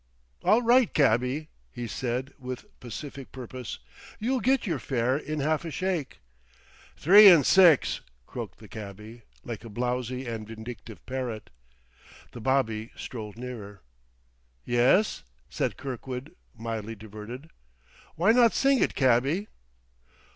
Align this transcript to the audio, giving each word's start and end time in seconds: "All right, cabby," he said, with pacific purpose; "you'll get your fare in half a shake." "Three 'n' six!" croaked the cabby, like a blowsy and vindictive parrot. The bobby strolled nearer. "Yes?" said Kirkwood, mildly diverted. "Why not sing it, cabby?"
"All 0.43 0.63
right, 0.63 0.91
cabby," 0.91 1.49
he 1.71 1.85
said, 1.85 2.33
with 2.39 2.65
pacific 2.79 3.31
purpose; 3.31 3.77
"you'll 4.17 4.39
get 4.39 4.65
your 4.65 4.79
fare 4.79 5.15
in 5.15 5.41
half 5.41 5.63
a 5.63 5.69
shake." 5.69 6.17
"Three 6.97 7.27
'n' 7.29 7.43
six!" 7.43 8.01
croaked 8.25 8.57
the 8.57 8.67
cabby, 8.67 9.21
like 9.45 9.63
a 9.63 9.69
blowsy 9.69 10.25
and 10.25 10.47
vindictive 10.47 11.05
parrot. 11.05 11.51
The 12.31 12.41
bobby 12.41 12.89
strolled 12.95 13.37
nearer. 13.37 13.83
"Yes?" 14.65 15.21
said 15.51 15.77
Kirkwood, 15.77 16.35
mildly 16.57 16.95
diverted. 16.95 17.51
"Why 18.15 18.31
not 18.31 18.53
sing 18.55 18.81
it, 18.81 18.95
cabby?" 18.95 19.49